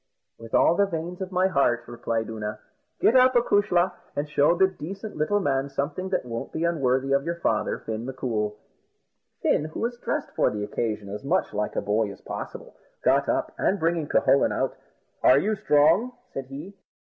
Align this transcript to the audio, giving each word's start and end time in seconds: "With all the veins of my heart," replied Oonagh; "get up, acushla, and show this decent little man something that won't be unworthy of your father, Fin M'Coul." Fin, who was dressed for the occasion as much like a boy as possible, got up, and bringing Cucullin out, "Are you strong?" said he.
"With 0.39 0.55
all 0.55 0.73
the 0.73 0.87
veins 0.87 1.21
of 1.21 1.31
my 1.31 1.45
heart," 1.47 1.83
replied 1.87 2.27
Oonagh; 2.27 2.57
"get 3.01 3.15
up, 3.15 3.35
acushla, 3.35 3.91
and 4.15 4.27
show 4.27 4.55
this 4.55 4.73
decent 4.73 5.15
little 5.15 5.39
man 5.39 5.69
something 5.69 6.09
that 6.09 6.25
won't 6.25 6.51
be 6.51 6.63
unworthy 6.63 7.11
of 7.11 7.23
your 7.23 7.35
father, 7.35 7.77
Fin 7.77 8.03
M'Coul." 8.07 8.57
Fin, 9.43 9.65
who 9.65 9.81
was 9.81 9.97
dressed 9.99 10.31
for 10.35 10.49
the 10.49 10.63
occasion 10.63 11.07
as 11.07 11.23
much 11.23 11.53
like 11.53 11.75
a 11.75 11.81
boy 11.83 12.11
as 12.11 12.19
possible, 12.21 12.75
got 13.03 13.29
up, 13.29 13.51
and 13.59 13.79
bringing 13.79 14.07
Cucullin 14.09 14.51
out, 14.51 14.75
"Are 15.21 15.37
you 15.37 15.55
strong?" 15.55 16.13
said 16.33 16.47
he. 16.47 16.73